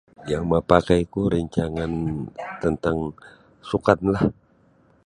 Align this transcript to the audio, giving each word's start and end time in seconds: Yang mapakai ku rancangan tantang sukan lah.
Yang 0.31 0.43
mapakai 0.51 1.01
ku 1.13 1.19
rancangan 1.33 1.93
tantang 2.61 2.99
sukan 3.69 3.99
lah. 4.13 4.25